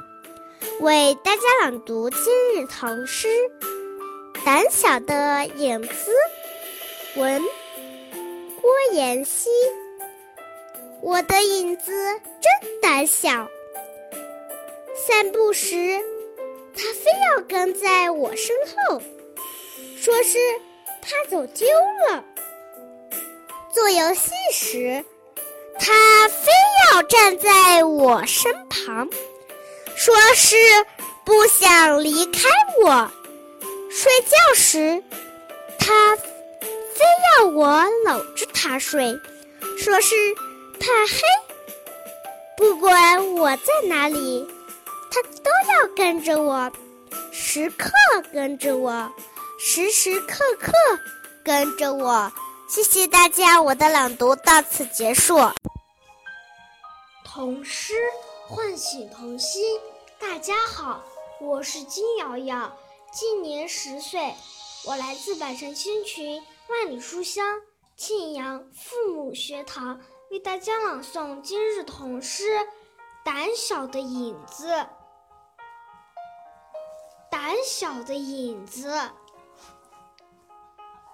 [0.82, 2.22] 为大家朗读今
[2.54, 3.28] 日唐诗
[4.46, 6.12] 《胆小的影子》。
[7.20, 7.42] 文
[8.62, 9.50] 郭妍希。
[11.02, 11.92] 我的影子
[12.40, 13.48] 真胆小，
[15.08, 16.00] 散步时，
[16.76, 19.02] 它非要跟在我身后，
[19.98, 20.38] 说是。
[21.02, 21.68] 怕走丢
[22.10, 22.24] 了。
[23.74, 25.06] 做游戏时，
[25.80, 26.52] 他非
[26.92, 29.10] 要站在我身旁，
[29.96, 30.56] 说是
[31.24, 32.50] 不想离开
[32.84, 33.12] 我。
[33.90, 35.04] 睡觉时，
[35.78, 37.06] 他非
[37.38, 39.18] 要我搂着他睡，
[39.78, 40.16] 说是
[40.80, 41.22] 怕黑。
[42.58, 44.48] 不管我在哪里，
[45.12, 46.72] 他都要跟着我，
[47.32, 47.90] 时刻
[48.34, 49.12] 跟着我。
[49.62, 50.72] 时时刻刻
[51.44, 52.32] 跟着我，
[52.70, 55.36] 谢谢大家，我的朗读到此结束。
[57.26, 57.94] 童诗
[58.48, 59.62] 唤醒童心，
[60.18, 61.04] 大家好，
[61.42, 62.74] 我是金瑶瑶，
[63.12, 64.34] 今年十岁，
[64.86, 67.60] 我来自百城千群万里书香
[67.98, 70.00] 庆阳父母学堂，
[70.32, 72.58] 为大家朗诵今日童诗
[73.26, 74.72] 《胆小的影子》。
[77.30, 78.90] 胆小的影子。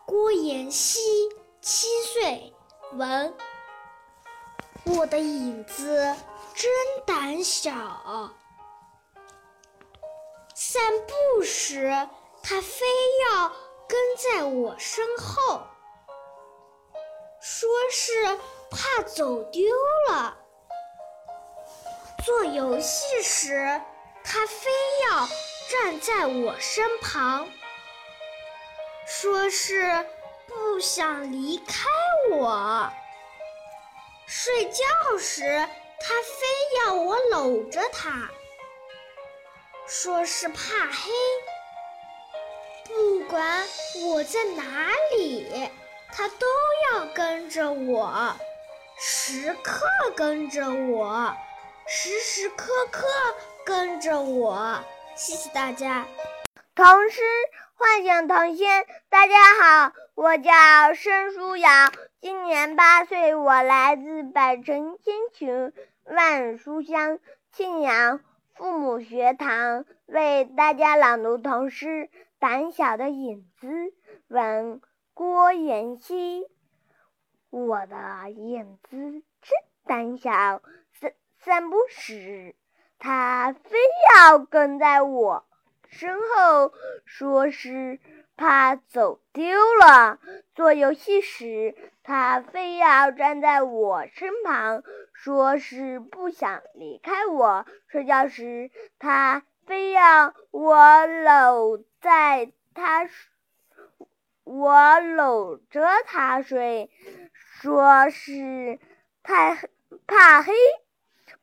[0.05, 0.99] 郭妍希
[1.61, 2.53] 七岁，
[2.93, 3.35] 文。
[4.83, 6.15] 我的影子
[6.53, 6.71] 真
[7.07, 7.71] 胆小，
[10.53, 12.07] 散步时
[12.43, 12.85] 它非
[13.31, 13.49] 要
[13.87, 15.63] 跟在我身后，
[17.41, 18.39] 说是
[18.69, 19.75] 怕走丢
[20.09, 20.37] 了；
[22.23, 23.81] 做游戏时
[24.23, 24.69] 它非
[25.09, 25.27] 要
[25.71, 27.47] 站在我身旁。
[29.05, 30.05] 说是
[30.47, 31.87] 不想离开
[32.31, 32.91] 我，
[34.25, 35.43] 睡觉时
[35.99, 38.29] 他非要我搂着他，
[39.87, 41.11] 说是怕黑。
[42.85, 43.63] 不管
[44.07, 45.69] 我在哪里，
[46.11, 46.47] 他都
[46.91, 48.35] 要跟着我，
[48.97, 51.35] 时刻跟着我，
[51.85, 53.05] 时时刻刻
[53.63, 54.83] 跟着我。
[55.15, 56.05] 谢谢大家，
[56.75, 57.21] 童诗。
[57.77, 58.67] 唤醒童心，
[59.09, 61.69] 大家好，我叫申书瑶，
[62.21, 65.73] 今年八岁，我来自百城千群
[66.05, 67.19] 万书香
[67.51, 68.21] 庆阳
[68.53, 71.86] 父母学堂，为大家朗读童诗
[72.39, 73.67] 《胆小的影子》。
[74.30, 74.82] 文
[75.13, 76.47] 郭妍希。
[77.49, 78.97] 我的影子
[79.41, 79.51] 真
[79.86, 80.61] 胆小，
[80.93, 82.55] 散散步时，
[82.99, 83.78] 它非
[84.15, 85.45] 要跟在我。
[85.97, 86.73] 身后
[87.05, 87.99] 说是
[88.35, 90.19] 怕走丢了，
[90.53, 91.73] 做游戏时
[92.03, 94.83] 他非要站在我身旁，
[95.13, 97.65] 说是不想离开我。
[97.87, 103.09] 睡觉时他非要我搂在他，
[104.43, 106.91] 我搂着他睡，
[107.33, 108.79] 说是
[109.23, 109.57] 太
[110.05, 110.51] 怕黑。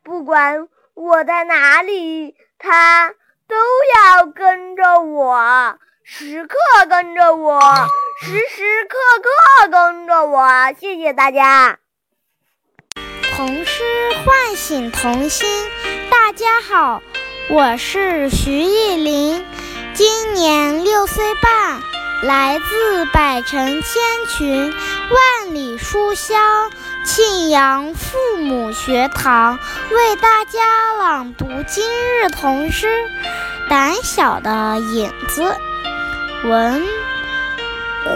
[0.03, 3.15] 不管我在哪里，他。
[3.49, 3.57] 都
[3.95, 6.57] 要跟着我，时刻
[6.89, 7.61] 跟着我，
[8.21, 10.49] 时时刻刻跟着我。
[10.79, 11.79] 谢谢大家。
[13.37, 13.83] 童诗
[14.25, 15.49] 唤醒童心。
[16.11, 17.03] 大家好，
[17.51, 19.45] 我是徐艺林，
[19.95, 21.81] 今年六岁半，
[22.23, 24.73] 来自百城千群，
[25.11, 26.71] 万里书香
[27.05, 29.59] 庆阳父母学堂，
[29.91, 32.87] 为大家朗读今日童诗
[33.69, 35.43] 《胆小的影子》。
[36.49, 36.83] 文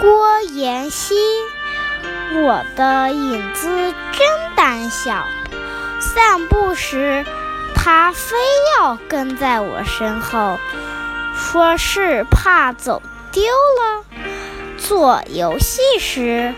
[0.01, 1.17] 郭妍希，
[2.35, 3.69] 我的影子
[4.13, 5.27] 真胆小，
[6.01, 7.25] 散步时
[7.75, 8.37] 它非
[8.79, 10.59] 要跟在我身后，
[11.37, 14.05] 说是怕走丢了；
[14.79, 16.55] 做游戏时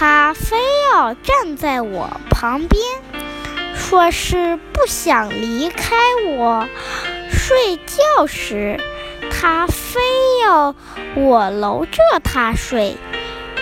[0.00, 0.56] 他非
[0.90, 2.82] 要站在我旁边，
[3.74, 5.94] 说是不想离开
[6.38, 6.66] 我；
[7.30, 8.80] 睡觉时。
[9.30, 10.00] 他非
[10.42, 10.74] 要
[11.16, 12.96] 我搂着他睡，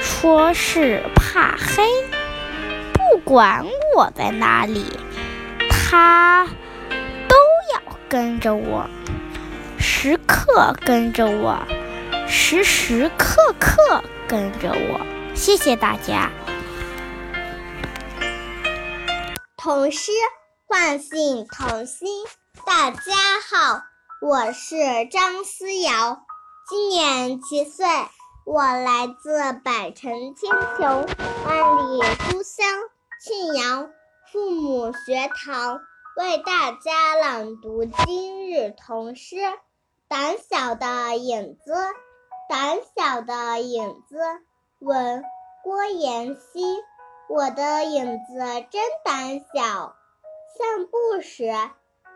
[0.00, 1.82] 说是怕黑。
[2.92, 3.66] 不管
[3.96, 4.84] 我在哪里，
[5.68, 6.46] 他
[7.26, 7.34] 都
[7.74, 8.88] 要跟着我，
[9.76, 11.58] 时刻跟着我，
[12.28, 15.17] 时时刻刻跟着我。
[15.38, 16.32] 谢谢大家。
[19.56, 20.10] 童诗
[20.66, 22.08] 唤醒童心，
[22.66, 23.00] 大家
[23.48, 23.82] 好。
[24.20, 24.76] 我是
[25.08, 26.20] 张思瑶，
[26.68, 27.86] 今年七岁，
[28.44, 31.06] 我来自百城千穷、
[31.46, 32.66] 万里书香
[33.22, 33.90] 庆阳
[34.32, 35.80] 父母学堂，
[36.16, 39.36] 为大家朗读今日童诗
[40.08, 41.72] 《胆小的影子》。
[42.50, 44.16] 胆小的影子，
[44.80, 45.24] 问
[45.62, 46.84] 郭妍希。
[47.28, 48.38] 我的影子
[48.70, 49.94] 真胆小，
[50.56, 51.52] 散步时。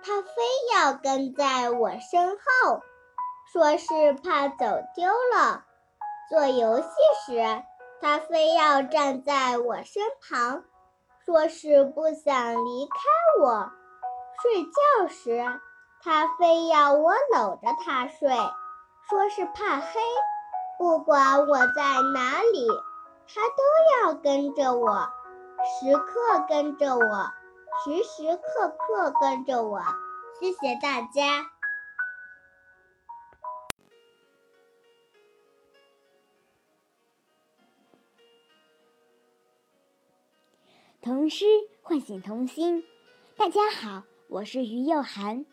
[0.05, 0.33] 他非
[0.75, 2.81] 要跟在我身后，
[3.53, 5.65] 说是怕走丢了；
[6.31, 6.87] 做游戏
[7.27, 7.63] 时，
[8.01, 10.65] 他非要站在我身旁，
[11.27, 13.71] 说是不想离开我；
[14.41, 15.61] 睡觉时，
[16.03, 18.35] 他非要我搂着他睡，
[19.11, 20.01] 说是怕黑。
[20.83, 22.66] 不管我在哪里，
[23.28, 23.62] 他都
[24.03, 25.09] 要跟着我，
[25.62, 27.30] 时刻跟着我。
[27.85, 29.80] 时时刻刻跟着我，
[30.41, 31.47] 谢谢大家。
[41.01, 41.47] 童诗
[41.83, 42.83] 唤醒童心，
[43.37, 45.47] 大家好，我是于幼涵，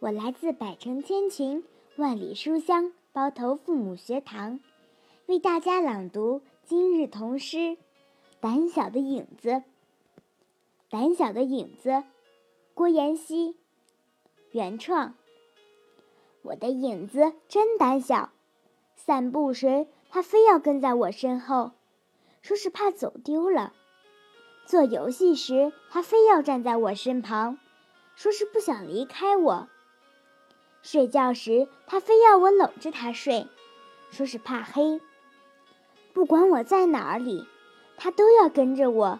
[0.00, 1.64] 我来自百城千群、
[1.94, 4.58] 万里书香包头父母学堂，
[5.26, 7.56] 为大家朗读今日童诗
[8.40, 9.50] 《胆小的影子》。
[10.90, 12.02] 胆小的影子，
[12.74, 13.56] 郭妍希。
[14.50, 15.14] 原创。
[16.42, 18.30] 我的影子真胆小，
[18.96, 21.70] 散步时它非要跟在我身后，
[22.42, 23.72] 说是怕走丢了；
[24.66, 27.58] 做游戏时它非要站在我身旁，
[28.16, 29.68] 说是不想离开我；
[30.82, 33.46] 睡觉时它非要我搂着它睡，
[34.10, 35.00] 说是怕黑。
[36.14, 37.48] 不管我在哪里，
[37.96, 39.18] 它都要跟着我。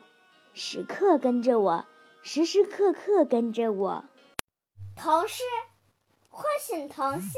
[0.52, 1.86] 时刻跟着我，
[2.22, 4.04] 时时刻刻跟着我。
[4.94, 5.42] 童诗
[6.28, 7.30] 唤醒童心。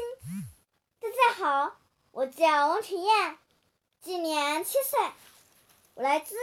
[0.98, 1.76] 大家好，
[2.10, 3.38] 我叫王晨燕，
[4.00, 4.98] 今年七岁，
[5.94, 6.34] 我来自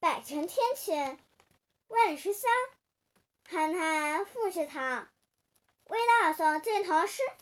[0.00, 1.18] 百城天泉
[1.86, 2.50] 万里书香
[3.48, 5.06] 汉汉复学堂，
[5.84, 7.22] 为大家诵这童诗《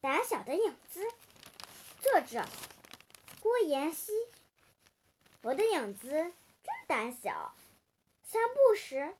[0.00, 1.02] 胆小的影子》，
[2.00, 2.48] 作者
[3.44, 4.10] 郭妍希。
[5.42, 7.54] 我的影子真胆小。
[8.22, 9.14] 散步时，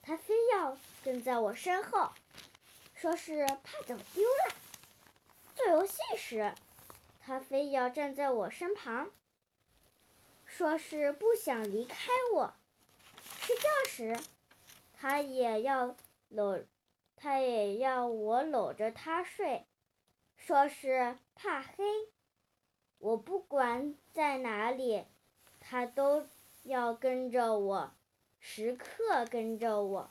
[0.00, 2.10] 它非要跟在我身后，
[2.94, 4.54] 说是怕走丢了；
[5.54, 6.54] 做游戏时，
[7.20, 9.10] 它非要站在我身旁，
[10.46, 12.54] 说是不想离开我；
[13.42, 14.18] 睡觉时，
[14.94, 15.94] 它也要
[16.30, 16.64] 搂，
[17.14, 19.66] 它也要我搂着它睡，
[20.38, 21.84] 说是怕黑。
[23.00, 25.06] 我不管在哪里，
[25.58, 26.26] 它都
[26.64, 27.90] 要跟着我。
[28.38, 30.10] 时刻跟着我，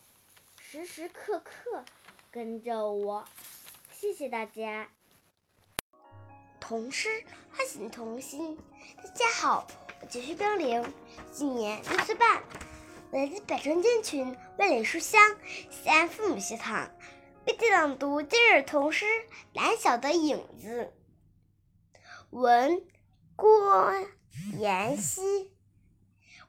[0.59, 1.85] 时时刻刻
[2.31, 3.25] 跟着我，
[3.91, 4.89] 谢谢大家。
[6.59, 8.57] 童诗唤醒童心，
[8.97, 9.67] 大家好，
[10.01, 10.83] 我叫徐冰凌，
[11.31, 12.41] 今年六岁半，
[13.11, 15.21] 来自百城建群万里书香
[15.69, 16.89] 西安父母学堂，
[17.45, 19.05] 为你朗读今日童诗
[19.53, 20.91] 《胆小的影子》。
[22.31, 22.83] 文
[23.35, 24.05] 郭
[24.59, 25.51] 妍希。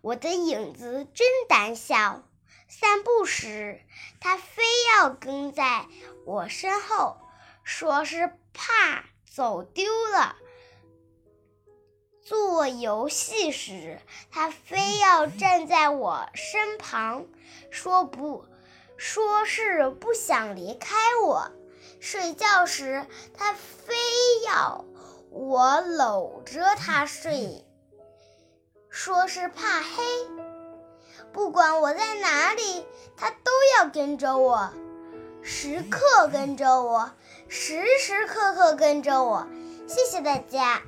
[0.03, 2.23] 我的影子真胆小，
[2.69, 3.81] 散步时
[4.21, 4.63] 它非
[4.99, 5.87] 要跟在
[6.27, 7.19] 我身后，
[7.65, 10.37] 说是怕走丢了；
[12.23, 14.01] 做游戏时，
[14.31, 17.27] 他非要站在我身旁，
[17.71, 18.45] 说不，
[18.97, 21.51] 说是不想离开我。
[22.01, 23.95] 睡觉时，他非
[24.47, 24.87] 要
[25.31, 27.65] 我搂着他睡，
[28.89, 30.03] 说是怕黑。
[31.33, 32.85] 不管我在哪里，
[33.17, 34.71] 他都要跟着我，
[35.41, 37.13] 时刻跟着我，
[37.47, 39.47] 时时刻刻跟着我。
[39.87, 40.83] 谢谢大家。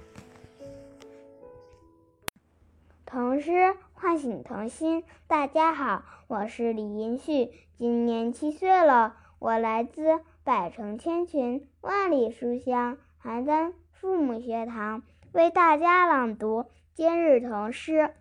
[3.07, 5.05] 童诗唤醒童心。
[5.28, 9.14] 大家好，我是李银旭，今年七岁了。
[9.38, 13.72] 我来自百城千群，万里书香邯郸
[14.03, 17.92] 父母学堂，为大家朗读今日童诗《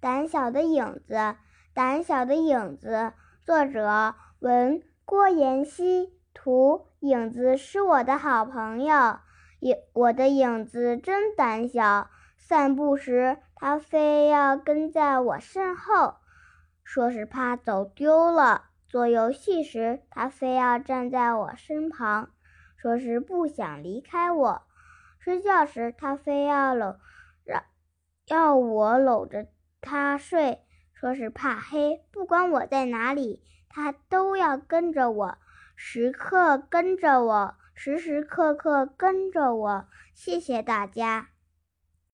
[0.00, 1.14] 胆小的影子》。
[1.72, 3.12] 胆小的影子，
[3.44, 9.20] 作者文郭妍希，图影子是我的好朋友，
[9.60, 13.38] 影我的影子真胆小，散步时。
[13.54, 16.16] 他非要跟在我身后，
[16.82, 22.30] 说是怕走丢了；做游戏时，他非要站在我身旁，
[22.76, 24.62] 说是不想离开我；
[25.26, 27.00] 睡觉时，他非要搂，
[27.42, 27.64] 让
[28.28, 29.48] 要我搂着
[29.80, 30.60] 他睡，
[30.94, 32.04] 说是怕黑。
[32.12, 35.38] 不管我在哪里，他都要跟着我，
[35.74, 39.88] 时刻跟着我，时时刻刻跟着我。
[40.14, 41.30] 谢谢大家。